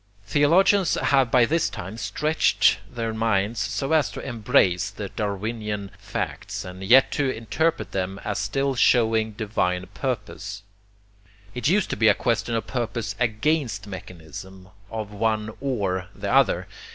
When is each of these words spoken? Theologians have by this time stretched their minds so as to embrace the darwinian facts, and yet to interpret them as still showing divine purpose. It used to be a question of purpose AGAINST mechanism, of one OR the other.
Theologians 0.25 0.95
have 0.95 1.29
by 1.29 1.45
this 1.45 1.69
time 1.69 1.95
stretched 1.95 2.79
their 2.89 3.13
minds 3.13 3.59
so 3.59 3.91
as 3.93 4.09
to 4.13 4.19
embrace 4.27 4.89
the 4.89 5.09
darwinian 5.09 5.91
facts, 5.99 6.65
and 6.65 6.81
yet 6.83 7.11
to 7.11 7.29
interpret 7.29 7.91
them 7.91 8.19
as 8.23 8.39
still 8.39 8.73
showing 8.73 9.33
divine 9.33 9.85
purpose. 9.93 10.63
It 11.53 11.67
used 11.67 11.91
to 11.91 11.97
be 11.97 12.07
a 12.07 12.15
question 12.15 12.55
of 12.55 12.65
purpose 12.65 13.13
AGAINST 13.19 13.85
mechanism, 13.85 14.69
of 14.89 15.11
one 15.11 15.51
OR 15.59 16.07
the 16.15 16.33
other. 16.33 16.67